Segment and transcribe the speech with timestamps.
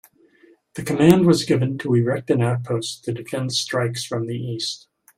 [0.73, 4.87] The command was given to erect an outpost to defend strikes from the east.